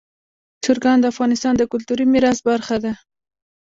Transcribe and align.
چرګان 0.63 0.97
د 1.01 1.05
افغانستان 1.13 1.53
د 1.57 1.63
کلتوري 1.71 2.05
میراث 2.13 2.39
برخه 2.49 2.75
ده. 2.83 2.91